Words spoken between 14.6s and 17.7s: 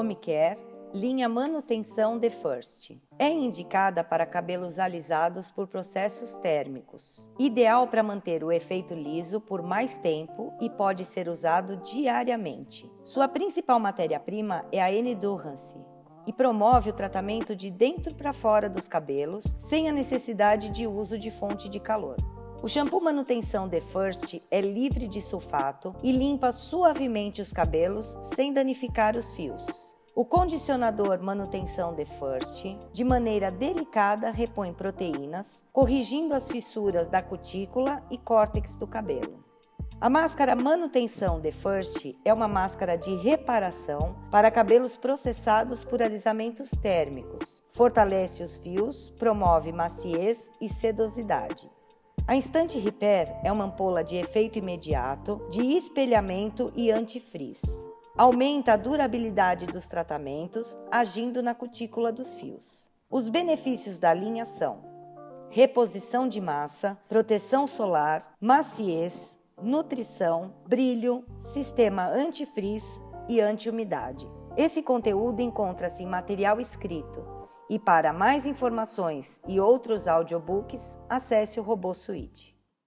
é a Endurance e promove o tratamento de